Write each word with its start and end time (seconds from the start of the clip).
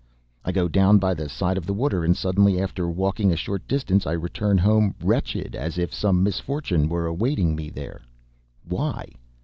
I 0.43 0.51
go 0.51 0.67
down 0.67 0.97
by 0.97 1.13
the 1.13 1.29
side 1.29 1.57
of 1.59 1.67
the 1.67 1.75
water, 1.75 2.03
and 2.03 2.17
suddenly, 2.17 2.59
after 2.59 2.89
walking 2.89 3.31
a 3.31 3.35
short 3.35 3.67
distance, 3.67 4.07
I 4.07 4.13
return 4.13 4.57
home 4.57 4.95
wretched, 4.99 5.55
as 5.55 5.77
if 5.77 5.93
some 5.93 6.23
misfortune 6.23 6.89
were 6.89 7.05
awaiting 7.05 7.55
me 7.55 7.69
there. 7.69 8.01
Why? 8.67 9.09